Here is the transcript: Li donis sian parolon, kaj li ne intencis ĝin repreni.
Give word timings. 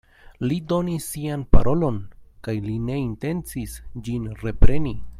Li 0.51 0.55
donis 0.71 1.09
sian 1.15 1.43
parolon, 1.55 1.99
kaj 2.49 2.57
li 2.69 2.73
ne 2.89 2.99
intencis 3.05 3.77
ĝin 4.09 4.29
repreni. 4.47 4.99